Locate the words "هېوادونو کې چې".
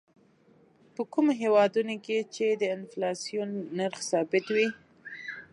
1.41-2.45